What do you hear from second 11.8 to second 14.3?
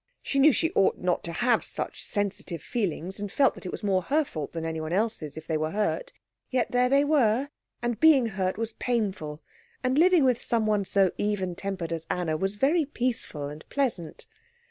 as Anna was very peaceful and pleasant.